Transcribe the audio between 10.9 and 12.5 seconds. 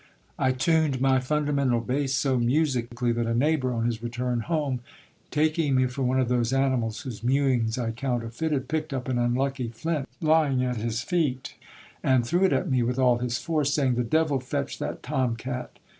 feet, and threw